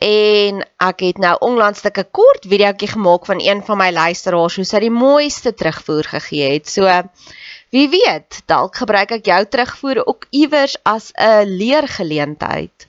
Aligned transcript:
en 0.00 0.62
ek 0.80 1.02
het 1.04 1.18
nou 1.20 1.34
onlangs 1.44 1.84
'n 1.84 2.08
kort 2.10 2.46
videoetjie 2.48 2.88
gemaak 2.88 3.26
van 3.26 3.40
een 3.40 3.60
van 3.62 3.76
my 3.78 3.90
luisteraars 3.92 4.56
hoe 4.56 4.64
sy 4.64 4.80
die 4.80 4.90
mooiste 4.90 5.52
terugvoer 5.54 6.04
gegee 6.04 6.52
het. 6.52 6.68
So 6.68 6.88
wie 7.70 7.88
weet, 7.88 8.42
dalk 8.46 8.76
gebruik 8.76 9.10
ek 9.12 9.26
jou 9.26 9.44
terugvoer 9.44 10.06
ook 10.06 10.26
iewers 10.30 10.76
as 10.82 11.12
'n 11.14 11.44
leergeleentheid. 11.44 12.86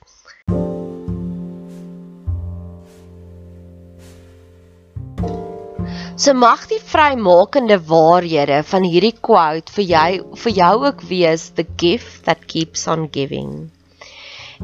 So 6.16 6.32
mag 6.34 6.66
die 6.68 6.80
vrymakende 6.80 7.80
waarhede 7.84 8.62
van 8.62 8.82
hierdie 8.82 9.16
quote 9.20 9.72
vir 9.72 9.84
jou 9.84 10.36
vir 10.42 10.52
jou 10.52 10.74
ook 10.86 11.00
wees 11.08 11.50
the 11.56 11.66
gift 11.76 12.24
that 12.24 12.46
keeps 12.46 12.86
on 12.86 13.08
giving. 13.10 13.70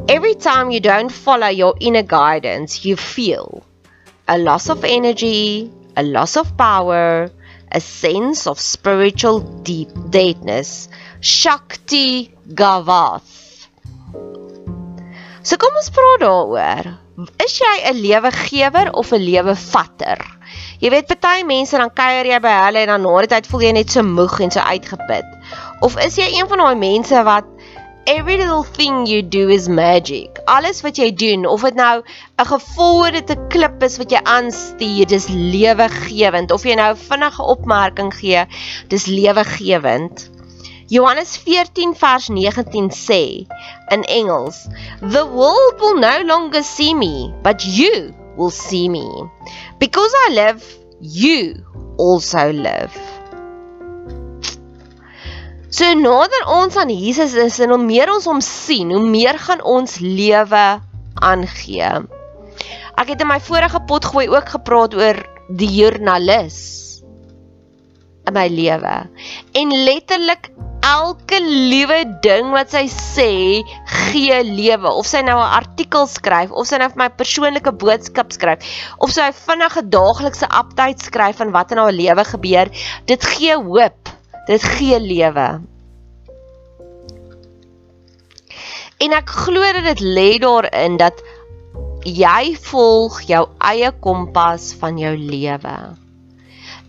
Every 0.07 0.35
time 0.35 0.71
you 0.71 0.81
don't 0.81 1.11
follow 1.11 1.49
your 1.49 1.75
inner 1.81 2.03
guidance, 2.03 2.85
you 2.85 2.97
feel 2.97 3.65
a 4.29 4.39
loss 4.39 4.69
of 4.69 4.85
energy, 4.85 5.73
a 5.97 6.03
loss 6.03 6.37
of 6.37 6.57
power, 6.57 7.31
a 7.73 7.81
sense 7.81 8.47
of 8.47 8.61
spiritual 8.61 9.41
deep 9.41 9.89
deadness. 10.11 10.89
Shakti 11.21 12.35
Gavath. 12.47 13.67
So 15.43 15.57
kom 15.57 15.75
ons 15.81 15.91
praat 15.91 16.23
daaroor. 16.23 16.89
Is 17.43 17.59
jy 17.59 17.77
'n 17.91 17.99
lewegewer 17.99 18.91
of 18.93 19.13
'n 19.13 19.25
lewevatter? 19.25 20.21
Jy 20.79 20.91
weet 20.95 21.09
party 21.09 21.43
mense 21.43 21.77
dan 21.77 21.91
kuier 21.91 22.27
jy 22.31 22.39
by 22.39 22.53
hulle 22.65 22.85
en 22.85 22.93
dan 22.93 23.03
na 23.03 23.15
die 23.25 23.31
tyd 23.33 23.49
voel 23.51 23.65
jy 23.67 23.73
net 23.75 23.91
so 23.91 24.03
moeg 24.07 24.41
en 24.45 24.53
so 24.55 24.61
uitgeput. 24.61 25.27
Of 25.83 25.99
is 26.05 26.19
jy 26.21 26.29
een 26.37 26.47
van 26.47 26.63
daai 26.63 26.79
mense 26.79 27.23
wat 27.27 27.49
every 28.09 28.39
little 28.39 28.63
thing 28.63 29.05
you 29.05 29.21
do 29.21 29.51
is 29.51 29.69
magic. 29.69 30.39
Alles 30.49 30.81
wat 30.81 30.97
jy 30.97 31.11
doen, 31.13 31.45
of 31.45 31.61
dit 31.67 31.77
nou 31.77 32.01
'n 32.01 32.47
gevorderde 32.51 33.37
klip 33.53 33.83
is 33.85 33.99
wat 34.01 34.11
jy 34.11 34.21
aanstuur, 34.25 35.07
dis 35.07 35.29
lewegewend. 35.29 36.51
Of 36.51 36.65
jy 36.65 36.75
nou 36.81 36.91
'n 36.95 37.03
vinnige 37.11 37.43
opmerking 37.43 38.13
gee, 38.15 38.47
dis 38.89 39.07
lewegewend. 39.07 40.31
Johannes 40.89 41.37
14 41.37 41.95
vers 41.95 42.29
19 42.29 42.89
sê 42.91 43.45
in 43.93 44.03
Engels, 44.05 44.69
"The 45.01 45.27
world 45.27 45.77
will 45.81 45.99
no 46.01 46.25
longer 46.25 46.63
see 46.63 46.95
me, 46.95 47.35
but 47.43 47.63
you 47.63 48.15
will 48.37 48.51
see 48.51 48.89
me. 48.89 49.29
Because 49.79 50.13
I 50.29 50.33
live, 50.33 50.65
you 51.01 51.61
also 51.99 52.53
live." 52.53 53.18
So 55.69 55.85
nader 56.01 56.47
ons 56.49 56.79
aan 56.81 56.89
Jesus 56.89 57.35
is 57.37 57.59
en 57.61 57.75
hoe 57.75 57.83
meer 57.83 58.09
ons 58.09 58.25
hom 58.25 58.39
sien, 58.41 58.89
hoe 58.89 59.05
meer 59.05 59.37
gaan 59.37 59.61
ons 59.61 59.99
lewe 60.01 60.65
aangee. 61.21 61.91
Ek 62.99 63.13
het 63.13 63.21
in 63.21 63.29
my 63.29 63.37
vorige 63.45 63.83
pot 63.91 64.09
gooi 64.09 64.31
ook 64.33 64.49
gepraat 64.57 64.97
oor 64.97 65.21
die 65.61 65.69
joernalis 65.69 66.57
in 68.25 68.33
my 68.33 68.47
lewe. 68.49 68.97
En 69.61 69.77
letterlik 69.85 70.49
elke 70.89 71.37
liewe 71.45 72.01
ding 72.25 72.49
wat 72.57 72.73
sy 72.73 72.87
sê, 72.89 73.31
gee 74.09 74.41
lewe. 74.49 74.89
Of 74.89 75.05
sy 75.05 75.21
nou 75.21 75.37
'n 75.37 75.57
artikel 75.61 76.09
skryf, 76.09 76.51
of 76.51 76.67
sy 76.67 76.81
nou 76.81 76.89
vir 76.89 77.03
my 77.05 77.11
persoonlike 77.13 77.73
boodskap 77.77 78.33
skryf, 78.33 78.65
of 78.99 79.13
sy 79.13 79.29
vinnige 79.33 79.85
daaglikse 79.85 80.49
update 80.49 81.05
skryf 81.05 81.37
van 81.37 81.53
wat 81.53 81.73
in 81.73 81.79
haar 81.79 81.93
lewe 81.93 82.25
gebeur, 82.25 82.73
dit 83.05 83.25
gee 83.37 83.57
hoop 83.57 84.18
dit 84.49 84.63
gee 84.65 85.01
lewe. 85.01 85.49
En 88.99 89.15
ek 89.15 89.31
glo 89.45 89.73
dat 89.77 89.85
dit 89.93 90.01
lê 90.01 90.31
daarin 90.43 90.97
dat 90.99 91.21
jy 92.09 92.57
volg 92.71 93.21
jou 93.29 93.45
eie 93.69 93.91
kompas 94.01 94.73
van 94.81 94.99
jou 94.99 95.15
lewe. 95.21 95.77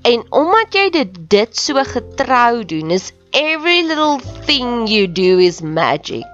En 0.07 0.23
omdat 0.31 0.73
jy 0.73 0.85
dit 0.95 1.17
dit 1.29 1.57
so 1.59 1.83
getrou 1.83 2.63
doen, 2.63 2.95
is 2.95 3.11
every 3.35 3.83
little 3.83 4.19
thing 4.47 4.87
you 4.87 5.11
do 5.11 5.37
is 5.43 5.59
magic. 5.61 6.25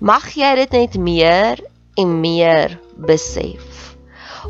Mag 0.00 0.30
jy 0.32 0.54
dit 0.62 0.72
net 0.72 0.96
meer 0.96 1.60
en 2.00 2.20
meer 2.24 2.78
besef 2.96 3.94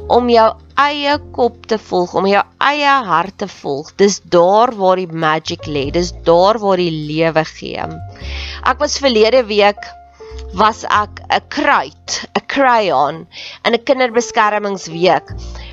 om 0.07 0.29
jou 0.31 0.49
eie 0.81 1.17
kop 1.35 1.67
te 1.71 1.79
volg, 1.79 2.15
om 2.19 2.27
jou 2.29 2.43
eie 2.65 2.97
hart 3.07 3.39
te 3.43 3.49
volg. 3.61 3.93
Dis 4.01 4.21
daar 4.33 4.73
waar 4.79 5.01
die 5.01 5.11
magic 5.11 5.67
lê. 5.67 5.89
Dis 5.95 6.13
daar 6.27 6.61
waar 6.63 6.81
die 6.81 6.93
lewe 6.93 7.45
gee. 7.45 7.89
Ek 8.65 8.79
was 8.83 9.01
verlede 9.03 9.45
week 9.49 9.81
was 10.55 10.83
ek 10.85 11.21
'n 11.31 11.43
kruit, 11.49 12.27
'n 12.35 12.47
crayon 12.47 13.27
in 13.65 13.75
'n 13.75 13.85
kinderbeskermingsweek. 13.85 15.27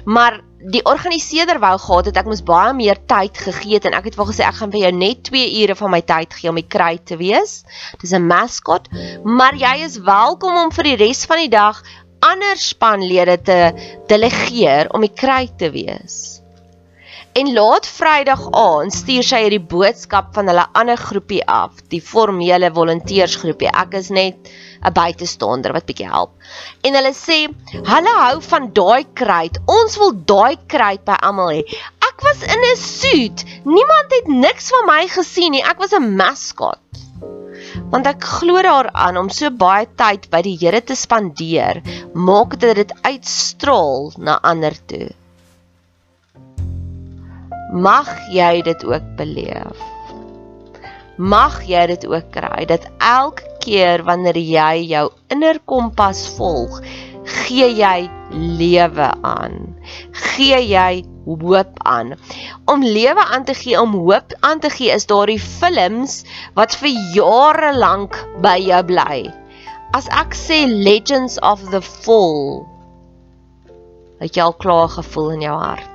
Maar 0.05 0.41
die 0.71 0.83
organiseerder 0.85 1.59
wou 1.59 1.77
gehad 1.77 2.05
het 2.05 2.17
ek 2.17 2.25
moes 2.25 2.43
baie 2.43 2.73
meer 2.73 2.97
tyd 3.05 3.37
gegee 3.37 3.73
het 3.73 3.85
en 3.85 3.93
ek 3.93 4.09
het 4.09 4.15
wel 4.15 4.29
gesê 4.29 4.43
ek 4.45 4.59
gaan 4.59 4.71
vir 4.71 4.79
jou 4.79 4.91
net 4.91 5.23
2 5.23 5.61
ure 5.61 5.75
van 5.75 5.91
my 5.91 6.01
tyd 6.01 6.33
gee 6.33 6.49
om 6.49 6.55
die 6.55 6.67
kruit 6.67 7.05
te 7.05 7.17
wees. 7.17 7.63
Dis 8.01 8.13
'n 8.13 8.27
mascot, 8.27 8.87
maar 9.23 9.55
jy 9.55 9.85
is 9.85 9.97
welkom 9.97 10.57
om 10.57 10.71
vir 10.71 10.83
die 10.83 10.95
res 10.95 11.25
van 11.25 11.37
die 11.37 11.49
dag 11.49 11.83
ander 12.19 12.57
spanlede 12.57 13.37
te 13.41 13.59
delegeer 14.07 14.91
om 14.93 15.05
die 15.05 15.13
kry 15.13 15.47
te 15.57 15.69
wees. 15.73 16.41
En 17.37 17.51
laat 17.53 17.85
Vrydag 17.85 18.47
aan 18.57 18.89
stuur 18.89 19.25
sy 19.25 19.43
hierdie 19.43 19.61
boodskap 19.61 20.31
van 20.33 20.47
hulle 20.49 20.63
ander 20.79 20.97
groepie 20.97 21.43
af, 21.45 21.83
die 21.93 22.01
formele 22.01 22.71
volonteersgroepie. 22.73 23.69
Ek 23.69 23.93
is 23.99 24.09
net 24.09 24.49
'n 24.81 24.93
buitestander 24.93 25.75
wat 25.75 25.85
bietjie 25.85 26.09
help. 26.09 26.33
En 26.81 26.97
hulle 26.97 27.13
sê, 27.13 27.37
"Hulle 27.91 28.15
hou 28.23 28.41
van 28.41 28.73
daai 28.73 29.05
kruit. 29.13 29.59
Ons 29.67 29.97
wil 30.01 30.13
daai 30.33 30.57
kruit 30.67 31.05
by 31.05 31.17
almal 31.21 31.53
hê." 31.53 31.61
Ek 32.09 32.25
was 32.25 32.41
in 32.41 32.61
'n 32.71 32.75
suit. 32.77 33.45
Niemand 33.65 34.09
het 34.17 34.27
niks 34.27 34.69
van 34.69 34.85
my 34.85 35.07
gesien 35.07 35.51
nie. 35.51 35.63
Ek 35.63 35.77
was 35.77 35.93
'n 35.93 36.15
mascot 36.15 36.79
want 37.91 38.07
ek 38.09 38.23
glo 38.23 38.61
daaraan 38.65 39.17
om 39.19 39.29
so 39.33 39.49
baie 39.51 39.87
tyd 39.99 40.27
by 40.33 40.41
die 40.45 40.57
Here 40.59 40.81
te 40.81 40.95
spandeer, 40.95 41.81
maak 42.13 42.57
dit 42.61 42.75
dit 42.81 42.93
uitstraal 43.03 44.11
na 44.17 44.39
ander 44.43 44.75
toe. 44.89 45.09
Mag 47.73 48.09
jy 48.31 48.61
dit 48.63 48.85
ook 48.87 49.07
beleef. 49.19 49.85
Mag 51.17 51.63
jy 51.67 51.85
dit 51.93 52.05
ook 52.07 52.31
kry 52.31 52.65
dat 52.69 52.85
elke 53.03 53.43
keer 53.63 54.03
wanneer 54.07 54.37
jy 54.37 54.87
jou 54.93 55.07
innerkompas 55.33 56.27
volg, 56.37 56.79
gee 57.43 57.71
jy 57.75 58.09
lewe 58.31 59.11
aan. 59.25 59.76
Gee 60.17 60.59
jy 60.65 61.03
hoop 61.27 61.79
aan. 61.83 62.15
Om 62.65 62.83
lewe 62.83 63.23
aan 63.25 63.43
te 63.45 63.53
gee, 63.53 63.79
om 63.81 63.93
hoop 63.93 64.33
aan 64.39 64.59
te 64.63 64.69
gee, 64.69 64.91
is 64.91 65.07
daardie 65.09 65.41
films 65.41 66.23
wat 66.57 66.75
vir 66.81 66.95
jare 67.15 67.73
lank 67.77 68.17
by 68.43 68.57
jou 68.61 68.81
bly. 68.87 69.27
As 69.95 70.07
ek 70.11 70.35
sê 70.35 70.65
Legends 70.67 71.37
of 71.39 71.63
the 71.71 71.81
Fall, 71.81 72.65
het 74.21 74.35
jy 74.35 74.47
al 74.47 74.57
klaar 74.57 74.89
gevoel 74.91 75.35
in 75.37 75.45
jou 75.45 75.55
hart. 75.57 75.93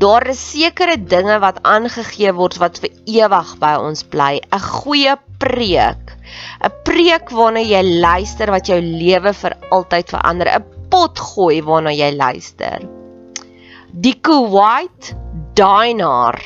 Daar 0.00 0.24
is 0.32 0.40
sekere 0.40 0.96
dinge 0.96 1.36
wat 1.42 1.58
aangegee 1.68 2.32
word 2.32 2.56
wat 2.62 2.78
vir 2.80 2.94
ewig 3.04 3.50
by 3.60 3.74
ons 3.84 4.02
bly. 4.14 4.40
'n 4.40 4.62
Goeie 4.64 5.16
preek. 5.42 6.16
'n 6.64 6.72
Preek 6.88 7.28
waarna 7.36 7.60
jy 7.60 7.82
luister 8.00 8.50
wat 8.50 8.68
jou 8.72 8.80
lewe 8.80 9.32
vir 9.42 9.56
altyd 9.70 10.14
verander. 10.16 10.48
'n 10.48 10.79
pot 10.90 11.18
gooi 11.32 11.60
waarna 11.66 11.92
jy 11.94 12.10
luister. 12.16 12.84
Die 13.90 14.16
Kuwait 14.22 15.14
dinar 15.58 16.38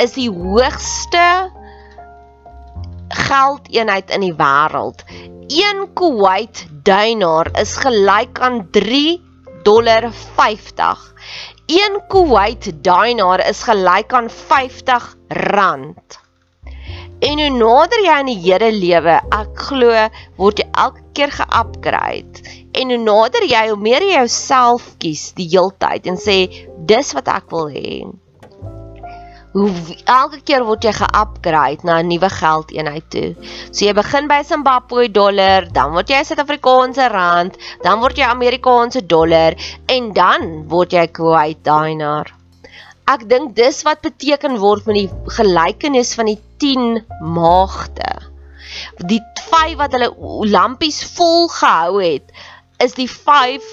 is 0.00 0.14
die 0.16 0.30
hoogste 0.32 1.50
geldeenheid 3.28 4.10
in 4.14 4.24
die 4.24 4.36
wêreld. 4.36 5.04
1 5.48 5.86
Kuwait 5.96 6.66
dinar 6.84 7.50
is 7.60 7.76
gelyk 7.80 8.40
aan 8.44 8.62
3 8.72 9.18
dollar 9.64 10.08
50. 10.12 11.04
1 11.66 12.00
Kuwait 12.08 12.70
dinar 12.84 13.44
is 13.48 13.62
gelyk 13.68 14.12
aan 14.12 14.30
50 14.30 15.12
rand. 15.28 16.20
En 17.18 17.40
hoe 17.42 17.50
nader 17.50 17.98
jy 18.04 18.12
aan 18.14 18.28
die 18.30 18.38
Here 18.38 18.68
lewe, 18.70 19.16
ek 19.34 19.62
glo 19.66 20.04
word 20.38 20.60
jy 20.62 20.66
elke 20.78 21.02
keer 21.18 21.32
ge-upgrade. 21.34 22.44
En 22.78 22.94
hoe 22.94 23.00
nader 23.02 23.42
jy, 23.42 23.64
hoe 23.72 23.80
meer 23.82 24.06
jy 24.06 24.20
jouself 24.20 24.86
kies 25.02 25.32
die 25.34 25.48
heeltyd 25.50 26.06
en 26.06 26.20
sê 26.22 26.38
dis 26.86 27.10
wat 27.18 27.30
ek 27.34 27.50
wil 27.50 27.72
hê. 27.74 28.06
Hoe 29.56 29.72
elke 30.04 30.38
keer 30.46 30.62
word 30.68 30.86
jy 30.86 30.94
ge-upgrade 30.94 31.82
na 31.82 31.98
'n 31.98 32.06
nuwe 32.12 32.30
geldeenheid 32.30 33.10
toe. 33.10 33.34
So 33.72 33.88
jy 33.88 33.98
begin 33.98 34.30
by 34.30 34.42
Zimbabwe 34.46 35.10
dollar, 35.10 35.66
dan 35.74 35.98
word 35.98 36.14
jy 36.14 36.22
Suid-Afrikaanse 36.22 37.10
rand, 37.10 37.58
dan 37.82 37.98
word 37.98 38.18
jy 38.18 38.30
Amerikaanse 38.30 39.02
dollar 39.02 39.58
en 39.88 40.12
dan 40.12 40.68
word 40.70 40.92
jy 40.94 41.08
Kuwait 41.10 41.64
dinar. 41.66 42.30
Ek 43.08 43.26
dink 43.26 43.56
dis 43.56 43.82
wat 43.82 44.04
beteken 44.04 44.60
word 44.60 44.86
met 44.86 44.94
die 44.94 45.10
gelykenis 45.34 46.14
van 46.14 46.26
die 46.30 46.38
10 46.58 47.04
maagde. 47.20 48.10
Die 49.10 49.20
5 49.50 49.76
wat 49.80 49.92
hulle 49.96 50.10
lampies 50.50 51.02
vol 51.16 51.48
gehou 51.48 52.02
het, 52.02 52.32
is 52.78 52.94
die 52.94 53.08
5 53.10 53.64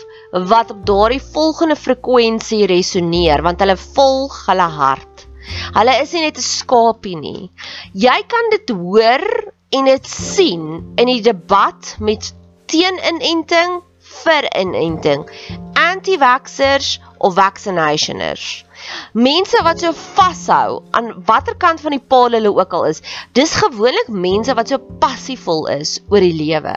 wat 0.50 0.72
op 0.72 0.86
daardie 0.86 1.22
volgende 1.22 1.76
frekwensie 1.76 2.66
resoneer 2.68 3.44
want 3.46 3.62
hulle 3.64 3.78
volg 3.78 4.46
hulle 4.50 4.70
hart. 4.80 5.28
Hulle 5.76 5.94
is 6.02 6.14
nie 6.14 6.24
net 6.26 6.38
'n 6.38 6.42
skapie 6.46 7.18
nie. 7.18 7.52
Jy 7.94 8.20
kan 8.28 8.50
dit 8.50 8.70
hoor 8.70 9.26
en 9.70 9.86
dit 9.86 10.08
sien 10.08 10.94
in 10.96 11.08
die 11.08 11.22
debat 11.22 11.96
met 12.00 12.34
teen-inenting 12.66 13.82
vir 14.24 14.48
inenting, 14.58 15.30
anti-vaxxers 15.74 17.00
of 17.18 17.36
vaccinationers. 17.36 18.65
Mense 19.14 19.62
wat 19.64 19.80
so 19.80 19.92
vashou 19.96 20.82
aan 20.92 21.12
watter 21.28 21.56
kant 21.56 21.82
van 21.82 21.96
die 21.96 22.04
paal 22.14 22.36
hulle 22.36 22.52
ook 22.52 22.74
al 22.74 22.90
is, 22.92 23.02
dis 23.38 23.54
gewoonlik 23.60 24.10
mense 24.10 24.54
wat 24.58 24.72
so 24.72 24.82
passievol 25.00 25.66
is 25.74 26.00
oor 26.10 26.24
die 26.24 26.36
lewe. 26.36 26.76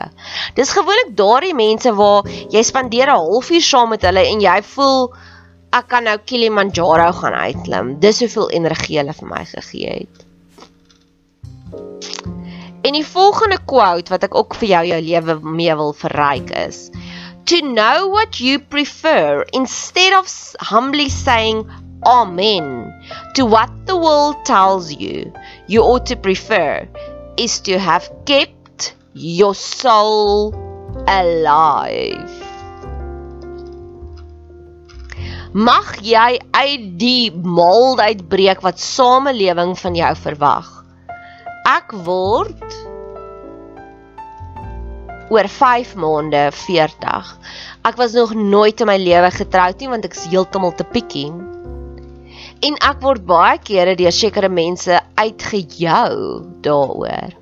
Dis 0.55 0.71
gewoonlik 0.75 1.15
daardie 1.19 1.55
mense 1.57 1.93
waar 1.95 2.29
jy 2.53 2.63
spandeer 2.63 3.11
'n 3.11 3.19
halfuur 3.25 3.65
saam 3.71 3.89
met 3.95 4.07
hulle 4.07 4.25
en 4.31 4.41
jy 4.41 4.61
voel 4.75 5.11
ek 5.73 5.87
kan 5.91 6.03
nou 6.03 6.17
Kilimanjaro 6.17 7.11
gaan 7.13 7.33
uitklim. 7.33 7.99
Dis 7.99 8.19
hoeveel 8.23 8.49
energie 8.61 8.97
hulle 8.97 9.13
vir 9.13 9.29
my 9.29 9.43
gegee 9.45 9.93
het. 10.01 10.25
En 12.81 12.95
die 12.95 13.05
volgende 13.05 13.59
quote 13.65 14.09
wat 14.09 14.23
ek 14.23 14.35
ook 14.35 14.55
vir 14.55 14.69
jou 14.69 14.83
jou 14.93 15.01
lewe 15.01 15.35
mee 15.43 15.75
wil 15.75 15.93
verryk 15.93 16.49
is: 16.55 16.89
To 17.51 17.59
know 17.65 18.09
what 18.13 18.39
you 18.39 18.59
prefer 18.59 19.45
instead 19.51 20.15
of 20.17 20.29
humbly 20.69 21.09
saying 21.09 21.65
Amen. 22.05 22.93
To 23.35 23.45
what 23.45 23.69
the 23.85 23.97
world 23.97 24.45
tells 24.45 24.93
you 24.93 25.33
you 25.67 25.81
ought 25.81 26.05
to 26.07 26.15
prefer 26.15 26.87
is 27.37 27.59
to 27.61 27.77
have 27.77 28.09
kept 28.25 28.95
your 29.13 29.53
soul 29.53 30.55
alive. 31.07 32.31
Mag 35.51 35.97
jy 36.05 36.37
uit 36.53 36.83
die 37.01 37.31
mold 37.33 37.99
uitbreek 37.99 38.61
wat 38.61 38.79
samelewing 38.79 39.73
van 39.81 39.97
jou 39.97 40.11
verwag. 40.23 40.67
Ek 41.67 41.91
word 42.05 42.77
oor 45.29 45.49
5 45.51 45.95
maande 45.99 46.47
40. 46.53 47.33
Ek 47.85 47.97
was 47.99 48.15
nog 48.15 48.33
nooit 48.37 48.79
in 48.79 48.87
my 48.87 48.97
lewe 49.01 49.31
getroud 49.35 49.81
nie 49.81 49.89
want 49.91 50.07
ek 50.07 50.15
is 50.15 50.29
heeltemal 50.31 50.71
te 50.77 50.87
pikkie 50.87 51.27
en 52.65 52.75
ek 52.83 53.03
word 53.03 53.23
baie 53.27 53.59
kere 53.63 53.95
deur 53.99 54.15
sekere 54.15 54.49
mense 54.51 54.99
uitgejou 55.19 56.15
daaroor. 56.65 57.35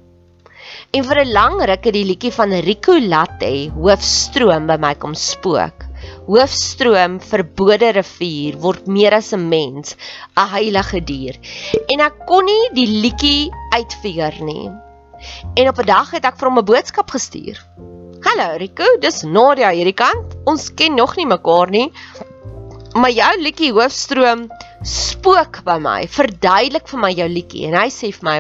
En 0.96 1.04
vir 1.04 1.20
'n 1.24 1.34
lang 1.34 1.58
ruk 1.70 1.86
het 1.86 1.94
die 1.94 2.06
liedjie 2.06 2.32
van 2.32 2.54
Rico 2.64 2.94
Latte 3.00 3.70
hoofstroom 3.76 4.68
by 4.68 4.78
my 4.78 4.94
kom 4.96 5.16
spook. 5.16 5.86
Hoofstroom 6.28 7.20
verbode 7.20 7.92
rivier 7.98 8.58
word 8.62 8.88
meer 8.88 9.14
as 9.14 9.34
'n 9.34 9.50
mens, 9.50 9.96
'n 10.38 10.48
heilige 10.54 11.02
dier. 11.02 11.36
En 11.90 12.00
ek 12.00 12.26
kon 12.28 12.46
nie 12.46 12.70
die 12.74 12.88
liedjie 12.88 13.52
uitfigure 13.74 14.44
nie. 14.44 14.70
En 15.56 15.68
op 15.68 15.80
'n 15.80 15.86
dag 15.86 16.12
het 16.12 16.26
ek 16.26 16.38
vir 16.38 16.50
hom 16.50 16.60
'n 16.60 16.66
boodskap 16.66 17.10
gestuur. 17.10 17.58
Hallo 18.22 18.58
Rico, 18.58 18.86
dis 19.00 19.24
Nadia 19.24 19.70
hierdie 19.72 19.94
kant. 19.94 20.36
Ons 20.46 20.74
ken 20.74 20.96
nog 20.96 21.16
nie 21.16 21.26
mekaar 21.26 21.70
nie. 21.70 21.92
Maar 22.94 23.12
jou 23.12 23.42
liedjie 23.42 23.74
hoofstroom 23.74 24.50
spook 24.84 25.64
by 25.66 25.80
my, 25.82 26.06
verduidelik 26.08 26.88
vir 26.88 27.00
my 27.00 27.12
jou 27.16 27.28
liedjie 27.32 27.68
en 27.70 27.80
hy 27.82 27.90
sê 27.94 28.12
vir 28.14 28.30
my 28.30 28.38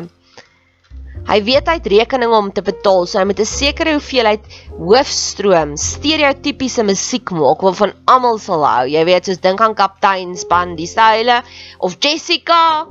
hy 1.28 1.38
weet 1.44 1.68
hy 1.68 1.75
het 1.80 1.89
rekeninge 1.92 2.38
om 2.38 2.50
te 2.56 2.63
betaal, 2.63 3.06
so 3.07 3.19
hy 3.19 3.25
moet 3.28 3.42
'n 3.44 3.50
sekere 3.50 3.95
hoeveelheid 3.98 4.44
hoofstroom, 4.78 5.75
stereotypiese 5.75 6.84
musiek 6.88 7.31
maak 7.31 7.63
waarvan 7.63 7.94
almal 8.07 8.39
sal 8.39 8.63
hou. 8.63 8.86
Jy 8.88 9.04
weet, 9.06 9.25
soos 9.25 9.42
dink 9.44 9.62
aan 9.62 9.75
Kaptein 9.75 10.36
Span, 10.38 10.75
die 10.75 10.88
style 10.88 11.44
of 11.80 11.98
Jessica. 12.00 12.88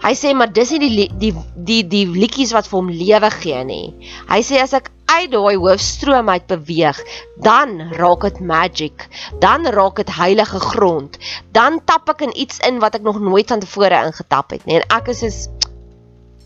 Hy 0.00 0.14
sê 0.14 0.32
maar 0.34 0.52
dis 0.52 0.70
nie 0.70 0.78
die 0.80 1.08
die 1.12 1.34
die 1.56 1.82
die 1.82 2.06
liedjies 2.06 2.54
wat 2.56 2.66
vir 2.66 2.78
hom 2.78 2.88
lewe 2.88 3.30
gee 3.30 3.64
nie. 3.64 3.94
Hy 4.30 4.40
sê 4.40 4.62
as 4.62 4.72
ek 4.72 4.90
uit 5.10 5.30
daai 5.32 5.56
hoofstroom 5.56 6.28
uit 6.30 6.46
beweeg, 6.50 6.98
dan 7.42 7.80
raak 7.98 8.26
dit 8.28 8.40
magic. 8.40 9.06
Dan 9.42 9.66
raak 9.66 9.96
dit 10.02 10.12
heilige 10.14 10.60
grond. 10.60 11.18
Dan 11.52 11.80
tap 11.84 12.08
ek 12.14 12.26
in 12.28 12.36
iets 12.36 12.60
in 12.66 12.78
wat 12.82 12.98
ek 12.98 13.06
nog 13.06 13.20
nooit 13.20 13.48
van 13.50 13.62
tevore 13.62 14.04
ingetap 14.06 14.54
het 14.54 14.66
nie. 14.66 14.80
En 14.80 14.86
ek 15.00 15.10
is 15.14 15.24
soos 15.24 15.40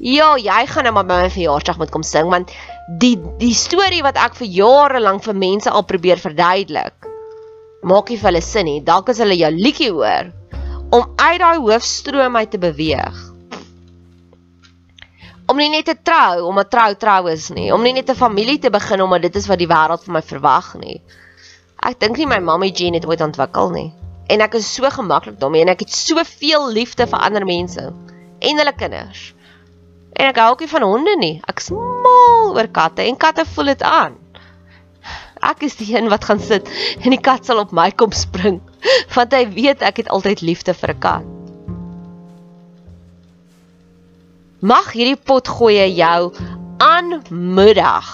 Ja, 0.05 0.35
jy 0.37 0.65
gaan 0.67 0.85
nou 0.85 0.93
maar 0.97 1.07
by 1.07 1.17
my 1.23 1.29
verjaarsdag 1.31 1.79
moet 1.79 1.91
kom 1.95 2.03
sing 2.03 2.27
want 2.29 2.51
die 3.01 3.15
die 3.39 3.55
storie 3.55 4.03
wat 4.03 4.19
ek 4.19 4.35
vir 4.41 4.51
jare 4.51 5.01
lank 5.01 5.23
vir 5.23 5.39
mense 5.39 5.71
al 5.71 5.87
probeer 5.87 6.19
verduidelik, 6.19 7.07
maak 7.87 8.11
nie 8.11 8.19
vir 8.19 8.33
hulle 8.33 8.43
sin 8.43 8.67
nie. 8.69 8.81
Dalk 8.85 9.13
as 9.15 9.23
hulle 9.23 9.39
jou 9.39 9.53
liedjie 9.55 9.93
hoor 9.95 10.33
om 10.91 11.07
uit 11.17 11.39
daai 11.41 11.63
hoofstroom 11.63 12.37
uit 12.37 12.51
te 12.51 12.59
beweeg 12.59 13.23
om 15.47 15.61
nie 15.61 15.69
net 15.73 15.89
te 15.89 15.97
trou 16.03 16.47
omdat 16.49 16.71
trou 16.73 16.95
trou 17.01 17.29
is 17.33 17.51
nie, 17.53 17.73
om 17.75 17.83
nie 17.83 17.93
net 17.93 18.11
'n 18.11 18.17
familie 18.17 18.59
te 18.59 18.71
begin 18.71 19.03
omdat 19.03 19.23
dit 19.23 19.37
is 19.37 19.47
wat 19.47 19.59
die 19.59 19.69
wêreld 19.69 20.05
van 20.05 20.15
my 20.15 20.23
verwag 20.23 20.75
nie. 20.81 21.03
Ek 21.83 22.01
dink 22.01 22.17
nie 22.17 22.27
my 22.27 22.39
mammy 22.39 22.71
gene 22.73 22.97
het 22.97 23.07
ooit 23.07 23.21
ontwikkel 23.21 23.71
nie. 23.71 23.93
En 24.29 24.41
ek 24.41 24.55
is 24.55 24.75
so 24.75 24.89
gemaklik 24.91 25.39
daarmee 25.41 25.63
en 25.63 25.69
ek 25.69 25.81
het 25.81 25.93
soveel 25.93 26.71
liefde 26.73 27.07
vir 27.07 27.19
ander 27.19 27.45
mense 27.45 27.93
en 28.41 28.59
hulle 28.59 28.73
kinders. 28.73 29.35
En 30.17 30.27
ek 30.31 30.37
hou 30.37 30.51
ook 30.53 30.61
nie 30.61 30.69
van 30.69 30.83
honde 30.83 31.17
nie. 31.19 31.41
Ek 31.47 31.59
is 31.59 31.71
mal 31.71 32.55
oor 32.55 32.69
katte 32.69 33.03
en 33.03 33.17
katte 33.17 33.45
voel 33.45 33.65
dit 33.65 33.83
aan. 33.83 34.17
Ek 35.43 35.63
is 35.63 35.77
die 35.77 35.91
een 35.97 36.09
wat 36.09 36.25
gaan 36.25 36.41
sit 36.41 36.69
en 37.03 37.11
die 37.11 37.21
kat 37.21 37.45
sal 37.45 37.59
op 37.59 37.73
my 37.73 37.91
kom 37.91 38.13
spring 38.13 38.63
want 39.17 39.33
hy 39.33 39.45
weet 39.53 39.83
ek 39.83 39.97
het 39.97 40.09
altyd 40.09 40.41
liefde 40.41 40.75
vir 40.75 40.95
'n 40.95 40.99
kat. 40.99 41.44
Mag 44.65 44.95
hierdie 44.97 45.19
potgoeie 45.21 45.91
jou 45.93 46.31
aanmoedig, 46.81 48.07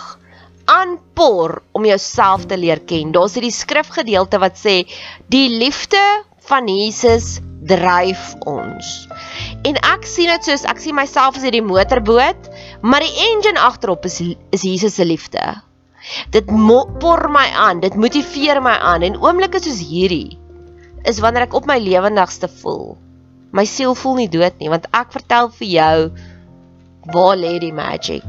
aanpoor 0.67 1.61
om 1.79 1.85
jouself 1.87 2.49
te 2.51 2.57
leer 2.59 2.81
ken. 2.91 3.13
Daar's 3.15 3.37
hierdie 3.39 3.55
skrifgedeelte 3.55 4.41
wat 4.43 4.59
sê 4.59 4.81
die 5.31 5.47
liefde 5.47 6.01
van 6.51 6.67
Jesus 6.67 7.37
dryf 7.71 8.33
ons. 8.51 8.89
En 9.63 9.79
ek 9.93 10.09
sien 10.11 10.33
dit 10.33 10.49
soos 10.49 10.67
ek 10.67 10.83
sien 10.83 10.97
myself 10.99 11.39
as 11.39 11.47
hierdie 11.47 11.63
motorboot, 11.63 12.49
maar 12.83 13.07
die 13.07 13.15
engine 13.31 13.61
agterop 13.63 14.09
is 14.11 14.19
is 14.51 14.67
Jesus 14.67 14.99
se 14.99 15.07
liefde. 15.07 15.45
Dit 16.35 16.51
por 16.99 17.29
my 17.31 17.47
aan, 17.55 17.79
dit 17.85 17.95
motiveer 17.95 18.59
my 18.65 18.75
aan 18.75 19.07
en 19.07 19.21
oomblikke 19.23 19.63
soos 19.63 19.85
hierdie 19.87 20.35
is 21.07 21.23
wanneer 21.23 21.47
ek 21.47 21.55
op 21.55 21.71
my 21.71 21.79
lewendigste 21.79 22.51
voel. 22.59 22.97
My 23.55 23.63
siel 23.67 23.95
voel 23.95 24.19
nie 24.25 24.31
dood 24.35 24.59
nie 24.59 24.71
want 24.73 24.91
ek 24.91 25.15
vertel 25.15 25.55
vir 25.61 25.71
jou 25.77 25.97
Waar 27.05 27.37
lê 27.37 27.59
die 27.59 27.73
magic? 27.73 28.23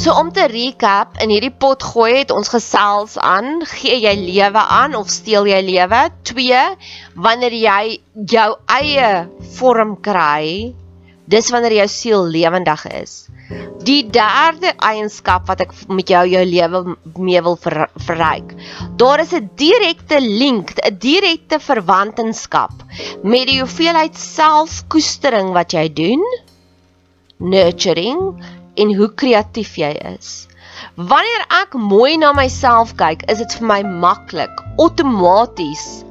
So 0.00 0.14
om 0.16 0.30
te 0.32 0.46
recap, 0.48 1.18
in 1.20 1.30
hierdie 1.30 1.52
pot 1.52 1.82
gooi 1.84 2.22
het 2.22 2.30
ons 2.34 2.48
gesels 2.48 3.18
aan, 3.20 3.60
gee 3.68 3.98
jy 4.00 4.14
lewe 4.18 4.62
aan 4.62 4.94
of 4.98 5.10
steel 5.12 5.46
jy 5.46 5.58
lewe? 5.66 5.98
2 6.30 6.62
Wanneer 7.14 7.54
jy 7.54 7.82
jou 8.34 8.48
eie 8.80 9.10
vorm 9.58 9.98
kry, 10.00 10.72
dis 11.30 11.50
wanneer 11.52 11.82
jou 11.82 11.88
siel 11.92 12.26
lewendig 12.32 12.86
is. 13.02 13.14
Die 13.84 14.02
derde 14.12 14.72
eienskap 14.84 15.48
wat 15.48 15.62
ek 15.64 15.72
met 15.88 16.10
jou 16.12 16.22
jou 16.28 16.42
lewe 16.46 16.82
mee 17.18 17.40
wil 17.42 17.56
ver, 17.58 17.88
verryk. 18.06 18.52
Daar 19.00 19.20
is 19.24 19.32
'n 19.34 19.50
direkte 19.56 20.20
link, 20.20 20.74
'n 20.76 20.98
direkte 20.98 21.58
verwantskap 21.58 22.72
met 23.22 23.46
die 23.48 23.60
hoeveelheid 23.60 24.16
selfkoestering 24.16 25.52
wat 25.52 25.72
jy 25.72 25.88
doen, 25.92 26.22
nurturing 27.38 28.36
en 28.76 28.94
hoe 28.96 29.10
kreatief 29.14 29.76
jy 29.76 29.92
is. 30.14 30.46
Wanneer 30.96 31.44
ek 31.62 31.74
mooi 31.74 32.16
na 32.16 32.32
myself 32.32 32.94
kyk, 32.96 33.24
is 33.30 33.38
dit 33.38 33.52
vir 33.58 33.66
my 33.66 33.82
maklik, 33.82 34.62
outomaties 34.78 36.04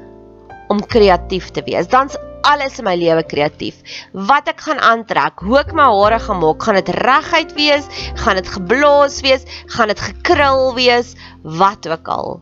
om 0.70 0.82
kreatief 0.82 1.50
te 1.52 1.64
wees. 1.66 1.88
Dan's 1.88 2.18
alles 2.48 2.80
in 2.80 2.88
my 2.88 2.96
lewe 3.00 3.24
kreatief. 3.28 3.80
Wat 4.14 4.50
ek 4.52 4.64
gaan 4.68 4.82
aantrek, 4.84 5.44
hoe 5.46 5.60
ek 5.62 5.74
my 5.78 5.88
hare 5.92 6.20
gaan 6.24 6.42
maak, 6.42 6.64
gaan 6.66 6.80
dit 6.80 6.92
reguit 7.02 7.56
wees, 7.58 7.88
gaan 8.24 8.40
dit 8.40 8.52
geblaas 8.58 9.20
wees, 9.26 9.48
gaan 9.76 9.92
dit 9.92 10.04
gekrul 10.10 10.74
wees, 10.78 11.16
wat 11.44 11.88
ook 11.90 12.12
al. 12.12 12.40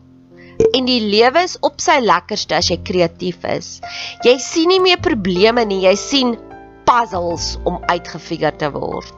En 0.74 0.88
die 0.88 1.00
lewe 1.04 1.44
is 1.46 1.56
op 1.62 1.78
sy 1.82 2.00
lekkerste 2.02 2.56
as 2.58 2.70
jy 2.72 2.80
kreatief 2.82 3.44
is. 3.46 3.78
Jy 4.26 4.34
sien 4.42 4.72
nie 4.74 4.82
meer 4.82 4.98
probleme 5.02 5.64
nie, 5.68 5.84
jy 5.86 5.94
sien 5.98 6.34
puzzles 6.88 7.56
om 7.68 7.78
uitgefigure 7.90 8.54
te 8.58 8.70
word. 8.74 9.17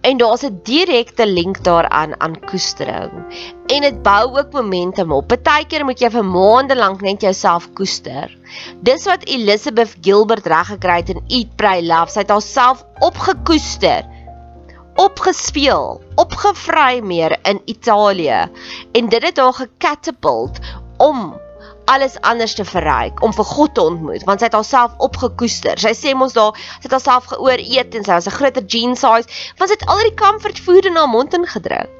En 0.00 0.16
daar's 0.16 0.42
'n 0.42 0.60
direkte 0.62 1.26
link 1.26 1.64
daaraan 1.64 2.20
aan 2.20 2.44
koestering. 2.44 3.12
En 3.66 3.80
dit 3.80 4.02
bou 4.02 4.38
ook 4.38 4.52
momentum 4.52 5.12
op. 5.12 5.26
Partykeer 5.26 5.84
moet 5.84 6.00
jy 6.00 6.10
vir 6.10 6.24
maande 6.24 6.76
lank 6.76 7.00
net 7.00 7.20
jouself 7.20 7.72
koester. 7.72 8.38
Dis 8.80 9.04
wat 9.04 9.24
Elizabeth 9.24 9.96
Gilbert 10.00 10.46
reggekry 10.46 10.96
het 10.96 11.08
in 11.08 11.22
Eat 11.26 11.56
Pray 11.56 11.86
Love. 11.86 12.10
Sy 12.10 12.18
het 12.18 12.30
haarself 12.30 12.84
opgekoester, 12.98 14.04
opgespeel, 14.94 16.00
opgevry 16.14 17.00
meer 17.02 17.38
in 17.42 17.60
Italië 17.64 18.48
en 18.92 19.08
dit 19.08 19.22
het 19.22 19.36
haar 19.36 19.52
gecatapult 19.52 20.58
om 20.96 21.40
alles 21.90 22.18
anders 22.26 22.54
te 22.54 22.64
verryk 22.64 23.22
om 23.26 23.32
vir 23.34 23.48
God 23.52 23.74
te 23.74 23.84
ontmoet 23.92 24.26
want 24.28 24.40
sy 24.42 24.50
het 24.50 24.58
haarself 24.58 24.98
opgekoester. 25.06 25.80
Sy 25.82 25.94
sê 25.98 26.14
mos 26.14 26.36
daar 26.36 26.58
sy 26.58 26.86
het 26.86 26.98
haarself 26.98 27.30
geooreet 27.34 27.96
en 27.98 28.06
sy 28.06 28.18
was 28.18 28.28
'n 28.30 28.38
groter 28.38 28.66
jean 28.66 28.94
size 28.96 29.26
want 29.58 29.70
sy 29.70 29.76
het 29.78 29.88
al 29.88 30.04
die 30.06 30.18
comfort 30.24 30.58
food 30.58 30.86
in 30.86 30.96
haar 30.96 31.10
mond 31.10 31.34
ingedruk. 31.34 31.96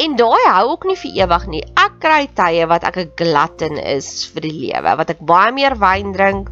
En 0.00 0.16
daai 0.16 0.44
hou 0.48 0.68
ook 0.72 0.84
nie 0.88 0.96
vir 0.96 1.16
ewig 1.22 1.46
nie. 1.52 1.62
Ek 1.76 1.98
kry 2.00 2.22
tye 2.38 2.66
wat 2.70 2.84
ek 2.88 2.96
'n 2.96 3.10
glutton 3.20 3.76
is 3.76 4.24
vir 4.32 4.46
die 4.46 4.56
lewe, 4.60 4.96
wat 4.96 5.10
ek 5.10 5.20
baie 5.20 5.52
meer 5.52 5.76
wyn 5.76 6.12
drink, 6.16 6.48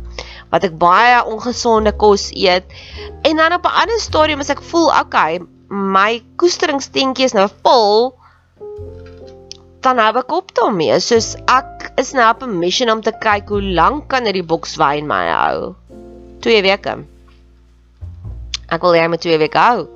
wat 0.53 0.65
ek 0.65 0.77
baie 0.79 1.23
ongesonde 1.25 1.93
kos 1.93 2.29
eet. 2.37 2.69
En 3.25 3.37
dan 3.37 3.57
op 3.57 3.65
'n 3.65 3.79
ander 3.83 4.01
stadium 4.01 4.41
as 4.41 4.51
ek 4.51 4.61
voel, 4.63 4.93
okay, 5.01 5.41
my 5.69 6.23
koesteringsteentjie 6.37 7.25
is 7.25 7.33
nou 7.33 7.49
vol, 7.63 8.15
dan 9.81 9.99
hou 9.99 10.17
ek 10.19 10.33
op 10.33 10.55
daarmee. 10.55 11.01
Soos 11.01 11.35
ek 11.47 11.78
is 11.99 12.13
nou 12.15 12.27
op 12.31 12.43
'n 12.47 12.59
mission 12.59 12.91
om 12.91 13.01
te 13.03 13.13
kyk 13.21 13.49
hoe 13.49 13.63
lank 13.63 14.09
kan 14.09 14.25
hierdie 14.25 14.47
boks 14.47 14.77
wyn 14.79 15.07
my 15.07 15.25
hou. 15.29 15.75
2 16.41 16.63
weke. 16.63 16.95
Ek 18.69 18.83
wil 18.83 18.95
hê 18.95 19.09
my 19.11 19.19
2 19.19 19.39
weke 19.39 19.59
hou. 19.59 19.89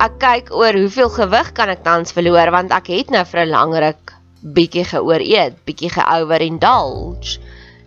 Ek 0.00 0.18
kyk 0.22 0.52
oor 0.54 0.72
hoeveel 0.72 1.10
gewig 1.10 1.52
kan 1.52 1.68
ek 1.68 1.84
tans 1.84 2.12
verloor 2.16 2.50
want 2.50 2.72
ek 2.72 2.86
het 2.94 3.10
nou 3.10 3.24
vir 3.24 3.40
'n 3.44 3.50
lang 3.50 3.74
ruk 3.84 4.14
bietjie 4.42 4.84
geooreet, 4.84 5.54
bietjie 5.66 5.90
geoverindulge 5.90 7.38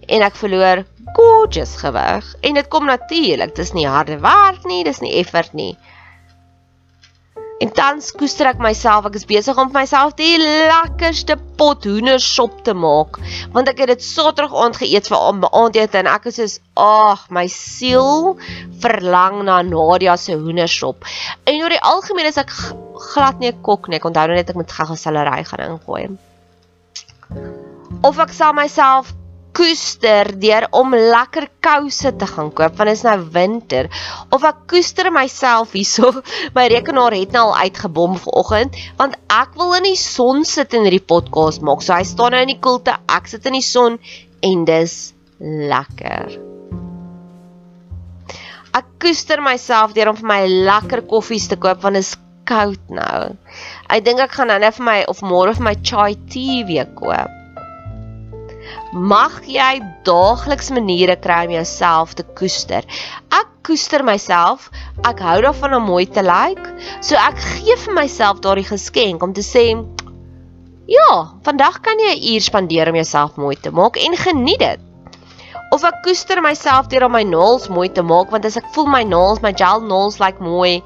en 0.07 0.21
ek 0.21 0.35
verloor 0.35 0.83
gorgeous 1.15 1.75
gewig 1.81 2.35
en 2.41 2.53
dit 2.53 2.67
kom 2.67 2.85
natuurlik. 2.85 3.55
Dis 3.55 3.73
nie 3.73 3.87
harde 3.87 4.19
werk 4.19 4.65
nie, 4.65 4.83
dis 4.83 5.01
nie 5.01 5.17
effort 5.19 5.53
nie. 5.53 5.77
En 7.61 7.69
tans 7.77 8.07
koester 8.17 8.47
ek 8.49 8.61
myself, 8.63 9.05
ek 9.05 9.19
is 9.19 9.27
besig 9.29 9.57
om 9.61 9.69
vir 9.69 9.83
myself 9.83 10.15
die 10.17 10.33
lekkerste 10.41 11.35
pot 11.59 11.85
hoendersop 11.85 12.63
te 12.65 12.73
maak, 12.73 13.19
want 13.53 13.69
ek 13.69 13.83
het 13.83 13.91
dit 13.93 14.05
Saterdag 14.05 14.55
aand 14.63 14.79
geëet 14.81 15.09
vir 15.11 15.45
aandete 15.45 16.01
en 16.01 16.09
ek 16.09 16.25
is 16.31 16.39
soos, 16.39 16.57
ag, 16.81 17.27
my 17.29 17.45
siel 17.53 18.33
verlang 18.81 19.43
na 19.45 19.59
Nadia 19.67 20.17
se 20.17 20.39
hoendersop. 20.41 21.05
En 21.45 21.61
oor 21.61 21.75
die 21.75 21.83
algemeen 21.91 22.31
is 22.31 22.41
ek 22.41 22.49
glad 23.11 23.37
nie 23.39 23.51
'n 23.53 23.61
kok 23.61 23.89
nie, 23.89 24.01
ek 24.01 24.09
onthou 24.09 24.27
net 24.33 24.49
ek 24.49 24.57
moet 24.57 24.71
gou 24.71 24.89
'n 24.89 24.97
salery 24.97 25.43
gaan 25.45 25.65
ingooi. 25.69 26.17
Of 28.01 28.17
ek 28.17 28.33
sal 28.33 28.53
myself 28.53 29.13
koester 29.55 30.29
deur 30.39 30.67
om 30.75 30.93
lekker 30.95 31.47
kouse 31.63 32.11
te 32.17 32.27
gaan 32.29 32.51
koop 32.55 32.77
want 32.79 32.89
dit 32.89 32.97
is 32.97 33.03
nou 33.05 33.17
winter. 33.35 33.89
Of 34.31 34.45
ek 34.47 34.63
koester 34.71 35.11
myself 35.13 35.75
hierso. 35.75 36.11
My 36.55 36.67
rekenaar 36.71 37.15
het 37.15 37.35
nou 37.35 37.49
al 37.49 37.67
uitgebom 37.67 38.17
vanoggend 38.21 38.77
want 38.99 39.17
ek 39.33 39.57
wil 39.59 39.75
in 39.79 39.89
die 39.91 39.99
son 39.99 40.45
sit 40.47 40.75
en 40.77 40.87
hierdie 40.87 41.03
podcast 41.03 41.65
maak. 41.65 41.83
So 41.83 41.95
hy 41.95 42.05
staan 42.07 42.35
nou 42.35 42.43
in 42.45 42.53
die 42.53 42.61
koelte 42.63 42.95
ek 43.11 43.27
sit 43.31 43.49
in 43.49 43.59
die 43.59 43.65
son 43.65 43.99
en 44.45 44.63
dis 44.69 44.95
lekker. 45.41 46.39
Ek 48.77 48.87
koester 49.03 49.43
myself 49.43 49.97
deur 49.97 50.13
om 50.13 50.21
vir 50.21 50.31
my 50.31 50.41
lekker 50.47 51.03
koffies 51.11 51.49
te 51.51 51.59
koop 51.59 51.83
want 51.83 51.99
dit 51.99 52.07
is 52.07 52.15
koud 52.47 52.93
nou. 52.93 53.35
Ek 53.91 54.07
dink 54.07 54.23
ek 54.23 54.39
gaan 54.39 54.51
nou 54.53 54.57
net 54.63 54.79
vir 54.79 54.87
my 54.87 54.97
of 55.11 55.21
môre 55.27 55.53
vir 55.59 55.67
my 55.67 55.75
chai 55.83 56.15
tea 56.31 56.63
weer 56.67 56.89
koop 56.95 57.40
mag 58.91 59.39
jy 59.47 59.79
daagliks 60.07 60.71
maniere 60.75 61.15
kry 61.15 61.45
om 61.47 61.55
jouself 61.55 62.15
te 62.17 62.25
koester. 62.37 62.85
Ek 63.31 63.49
koester 63.67 64.03
myself. 64.03 64.69
Ek 65.07 65.21
hou 65.23 65.39
daarvan 65.45 65.77
om 65.77 65.89
mooi 65.91 66.05
te 66.05 66.23
lyk. 66.25 66.59
Like, 66.59 66.99
so 67.05 67.15
ek 67.15 67.39
gee 67.39 67.77
vir 67.85 67.97
myself 67.97 68.41
daardie 68.43 68.67
geskenk 68.67 69.23
om 69.23 69.33
te 69.33 69.45
sê 69.45 69.65
ja, 70.91 71.11
vandag 71.45 71.81
kan 71.85 71.99
jy 71.99 72.13
'n 72.15 72.23
uur 72.33 72.41
spandeer 72.41 72.89
om 72.89 72.95
jouself 72.95 73.37
mooi 73.37 73.55
te 73.55 73.71
maak 73.71 73.97
en 73.97 74.17
geniet 74.17 74.59
dit. 74.59 74.79
Of 75.71 75.85
ek 75.87 76.01
koester 76.03 76.41
myself 76.41 76.89
deur 76.91 77.05
om 77.05 77.13
my 77.15 77.23
naels 77.23 77.69
mooi 77.69 77.87
te 77.89 78.03
maak 78.03 78.31
want 78.31 78.45
as 78.45 78.57
ek 78.57 78.67
voel 78.73 78.89
my 78.91 79.03
naels, 79.03 79.41
my 79.41 79.53
gel 79.53 79.79
naels 79.81 80.19
lyk 80.19 80.35
like 80.35 80.43
mooi, 80.43 80.83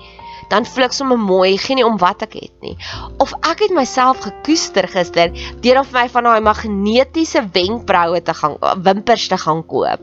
dan 0.49 0.65
voel 0.65 0.87
ek 0.87 0.95
sommer 0.95 1.19
mooi, 1.19 1.57
geen 1.57 1.79
nie 1.79 1.85
om 1.85 1.97
wat 2.01 2.23
ek 2.25 2.37
het 2.39 2.53
nie. 2.65 2.75
Of 3.23 3.33
ek 3.41 3.65
het 3.65 3.75
myself 3.75 4.23
gekoester 4.25 4.87
gister 4.91 5.33
deur 5.63 5.81
of 5.81 5.91
my 5.95 6.07
van 6.11 6.29
daai 6.29 6.41
magnetiese 6.45 7.45
wenkbroue 7.55 8.21
te 8.21 8.33
gaan 8.33 8.57
wimpers 8.85 9.27
te 9.31 9.39
gaan 9.41 9.63
koop. 9.65 10.01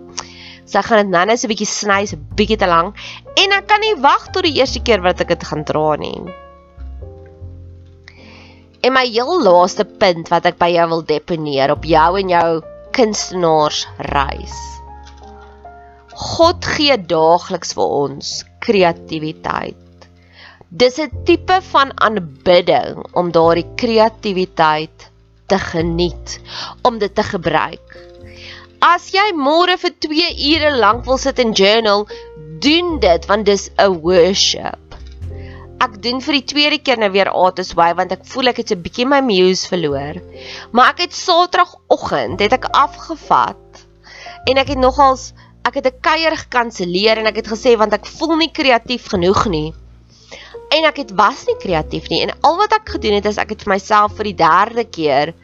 So 0.65 0.81
ek 0.81 0.89
gaan 0.89 1.05
dit 1.05 1.13
nou 1.13 1.25
net 1.27 1.41
so 1.41 1.47
'n 1.47 1.53
bietjie 1.53 1.69
sny, 1.69 2.05
so 2.07 2.17
'n 2.17 2.27
bietjie 2.37 2.59
te 2.59 2.67
lank 2.67 2.97
en 3.37 3.53
ek 3.53 3.67
kan 3.69 3.81
nie 3.81 3.95
wag 4.01 4.31
tot 4.33 4.43
die 4.45 4.57
eerste 4.61 4.81
keer 4.81 5.03
wat 5.03 5.21
ek 5.21 5.29
dit 5.29 5.45
gaan 5.45 5.65
dra 5.65 5.97
nie. 5.97 6.21
En 8.83 8.93
my 8.93 9.07
heel 9.07 9.43
laaste 9.43 9.85
punt 9.85 10.29
wat 10.29 10.47
ek 10.47 10.59
by 10.59 10.71
jou 10.75 10.89
wil 10.89 11.03
deponeer 11.03 11.71
op 11.71 11.85
jou 11.85 12.19
en 12.19 12.29
jou 12.29 12.63
kunstenaars 12.93 13.87
reis. 14.13 14.59
God 16.23 16.65
gee 16.65 16.97
daagliks 16.97 17.75
vir 17.75 17.95
ons 18.03 18.45
kreatiwiteit. 18.65 19.82
Dis 20.73 20.97
'n 20.97 21.11
tipe 21.29 21.57
van 21.69 21.91
aanbidding 22.01 23.01
om 23.21 23.27
daardie 23.37 23.67
kreatiwiteit 23.77 25.11
te 25.47 25.59
geniet, 25.59 26.39
om 26.89 26.97
dit 26.99 27.15
te 27.15 27.23
gebruik. 27.23 27.97
As 28.81 29.11
jy 29.13 29.27
môre 29.37 29.77
vir 29.83 29.93
2 30.07 30.31
ure 30.53 30.71
lank 30.77 31.05
wil 31.05 31.21
sit 31.21 31.43
en 31.45 31.53
journal, 31.53 32.07
doen 32.65 32.97
dit 33.05 33.29
want 33.29 33.45
dis 33.51 33.69
'n 33.77 34.01
worship. 34.07 34.97
Ek 35.89 36.01
doen 36.07 36.25
vir 36.25 36.39
die 36.39 36.49
tweede 36.55 36.79
keer 36.79 36.99
nou 37.05 37.11
weer 37.11 37.29
Atos 37.29 37.75
by 37.77 37.93
want 38.01 38.17
ek 38.17 38.25
voel 38.33 38.49
ek 38.49 38.65
het 38.65 38.73
'n 38.73 38.83
bietjie 38.83 39.07
my 39.07 39.21
muse 39.21 39.69
verloor. 39.69 40.25
Maar 40.73 40.89
ek 40.95 41.05
het 41.05 41.13
Saterdagoggend 41.13 42.41
het 42.41 42.53
ek 42.53 42.73
afgevat 42.73 43.85
en 44.49 44.57
ek 44.57 44.69
het 44.69 44.79
nogals 44.79 45.35
ek 45.69 45.75
het 45.75 45.87
'n 45.87 46.01
kuier 46.01 46.37
gekanselleer 46.37 47.19
en 47.19 47.27
ek 47.27 47.45
het 47.45 47.53
gesê 47.53 47.77
want 47.77 47.93
ek 47.93 48.07
voel 48.07 48.37
nie 48.37 48.51
kreatief 48.51 49.13
genoeg 49.13 49.47
nie 49.47 49.75
en 50.73 50.89
ek 50.89 51.03
het 51.03 51.11
was 51.19 51.45
nie 51.49 51.59
kreatief 51.61 52.09
nie 52.09 52.23
en 52.25 52.33
al 52.41 52.57
wat 52.61 52.73
ek 52.77 52.95
gedoen 52.97 53.19
het 53.19 53.29
is 53.29 53.41
ek 53.41 53.55
het 53.55 53.65
vir 53.65 53.75
myself 53.75 54.17
vir 54.19 54.31
die 54.31 54.39
derde 54.41 54.85
keer 54.89 55.35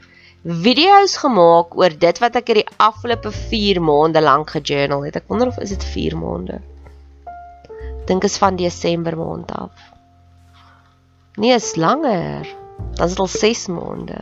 video's 0.48 1.16
gemaak 1.20 1.74
oor 1.76 1.92
dit 1.92 2.18
wat 2.22 2.36
ek 2.38 2.48
hierdie 2.48 2.68
afgelope 2.80 3.30
4 3.34 3.80
maande 3.82 4.22
lank 4.22 4.50
gejournal 4.54 5.04
het. 5.04 5.18
Ek 5.18 5.28
wonder 5.28 5.50
of 5.50 5.58
is 5.60 5.74
dit 5.74 5.84
4 5.84 6.16
maande. 6.16 6.60
Dink 8.08 8.24
is 8.24 8.38
van 8.40 8.56
Desember 8.56 9.16
maand 9.18 9.52
af. 9.52 9.72
Nee, 11.36 11.52
is 11.54 11.76
langer. 11.76 12.46
Dan 12.96 13.06
is 13.06 13.16
dit 13.16 13.20
al 13.20 13.28
6 13.28 13.66
maande. 13.74 14.18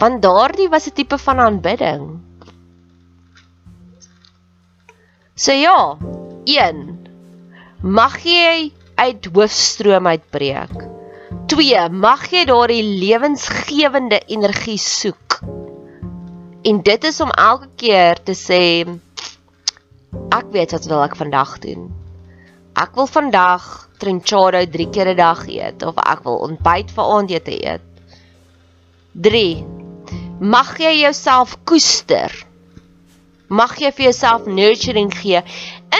Want 0.00 0.22
daardie 0.22 0.68
was 0.68 0.88
'n 0.88 0.94
tipe 0.94 1.18
van 1.18 1.38
aanbidding. 1.38 2.20
So 5.36 5.52
ja, 5.52 5.96
1 6.44 6.98
Mag 7.82 8.22
jy 8.24 8.72
uit 8.94 9.28
hoofstroom 9.32 10.06
uitbreek. 10.06 10.76
2. 11.46 11.88
Mag 11.90 12.28
jy 12.32 12.44
daardie 12.48 12.82
lewensgewende 12.82 14.20
energie 14.26 14.78
soek. 14.78 15.40
En 16.64 16.80
dit 16.82 17.04
is 17.04 17.20
om 17.20 17.30
elke 17.30 17.68
keer 17.76 18.20
te 18.22 18.36
sê 18.38 18.62
ek 20.34 20.46
weet 20.54 20.72
wat 20.76 20.86
wil 20.88 21.02
ek 21.04 21.16
vandag 21.18 21.58
doen. 21.64 21.90
Ek 22.80 22.94
wil 22.98 23.06
vandag 23.10 23.66
trinchado 24.02 24.62
3 24.76 24.88
keer 24.94 25.10
'n 25.12 25.16
dag 25.16 25.44
eet 25.48 25.82
of 25.82 25.98
ek 25.98 26.24
wil 26.24 26.40
ontbyt 26.48 26.90
vir 26.94 27.04
aandete 27.04 27.54
eet. 27.58 27.84
3. 29.14 29.64
Mag 30.40 30.78
jy 30.78 30.94
jouself 31.02 31.56
koester. 31.64 32.32
Mag 33.48 33.76
jy 33.78 33.92
vir 33.92 34.04
jouself 34.10 34.46
nurturing 34.46 35.12
gee 35.14 35.42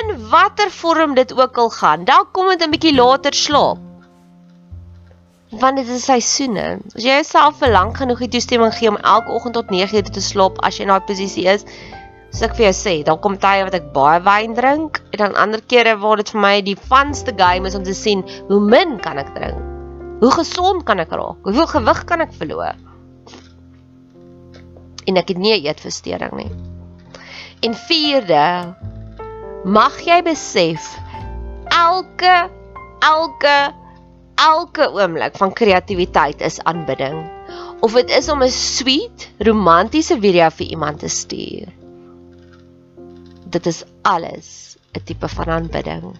in 0.04 0.28
watter 0.30 0.70
vorm 0.70 1.14
dit 1.14 1.32
ook 1.34 1.58
al 1.58 1.70
gaan. 1.70 2.04
Dalk 2.04 2.32
kom 2.32 2.48
dit 2.48 2.62
'n 2.62 2.70
bietjie 2.70 2.94
later 2.94 3.34
slaap. 3.34 3.78
Want 5.50 5.76
dit 5.76 5.88
is 5.88 6.04
seisoene. 6.04 6.78
As 6.96 7.02
jy 7.02 7.14
jouself 7.14 7.58
vir 7.58 7.70
lank 7.70 7.96
genoeg 7.96 8.18
die 8.18 8.28
toestemming 8.28 8.74
gee 8.74 8.88
om 8.88 8.96
elke 8.96 9.30
oggend 9.30 9.54
tot 9.54 9.70
9:00 9.70 10.10
te 10.10 10.20
slaap 10.20 10.58
as 10.62 10.76
jy 10.76 10.82
in 10.82 10.88
daai 10.88 11.06
posisie 11.06 11.46
is, 11.46 11.64
soos 12.30 12.42
ek 12.48 12.56
vir 12.56 12.64
jou 12.66 12.74
sê, 12.74 13.04
dan 13.04 13.20
kom 13.22 13.36
tye 13.38 13.64
wat 13.64 13.74
ek 13.74 13.92
baie 13.94 14.20
wyn 14.20 14.54
drink 14.54 15.02
en 15.12 15.18
dan 15.18 15.36
ander 15.36 15.60
kere 15.60 15.96
waar 15.96 16.16
dit 16.16 16.30
vir 16.30 16.40
my 16.40 16.60
die 16.60 16.76
funste 16.76 17.32
game 17.36 17.66
is 17.66 17.74
om 17.74 17.84
te 17.84 17.94
sien 17.94 18.24
hoe 18.48 18.60
min 18.60 18.98
kan 18.98 19.18
ek 19.18 19.34
drink. 19.34 19.60
Hoe 20.20 20.30
gesond 20.30 20.84
kan 20.84 20.98
ek 20.98 21.10
raak? 21.10 21.38
Hoeveel 21.44 21.66
gewig 21.66 22.04
kan 22.04 22.20
ek 22.20 22.32
verloor? 22.32 22.74
En 25.06 25.16
ek 25.16 25.28
het 25.28 25.38
nie 25.38 25.52
'n 25.52 25.66
eetversteuring 25.66 26.32
nie. 26.32 26.50
En 27.62 27.74
vierde, 27.74 28.74
mag 29.64 29.96
jy 30.04 30.20
besef 30.24 30.92
elke 31.72 32.34
elke 33.00 33.56
elke 34.36 34.88
oomblik 34.92 35.36
van 35.40 35.52
kreatiwiteit 35.56 36.40
is 36.44 36.60
aanbidding. 36.68 37.16
Of 37.80 37.96
dit 37.96 38.10
is 38.10 38.28
om 38.28 38.42
'n 38.42 38.50
sweet, 38.50 39.30
romantiese 39.38 40.18
video 40.20 40.48
vir 40.50 40.66
iemand 40.66 40.98
te 40.98 41.08
stuur. 41.08 41.68
Dit 43.44 43.66
is 43.66 43.84
alles 44.02 44.76
'n 44.92 45.04
tipe 45.04 45.28
van 45.28 45.48
aanbidding. 45.48 46.12